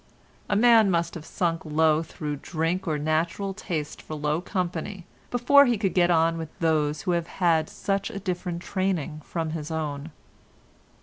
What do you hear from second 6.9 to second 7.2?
who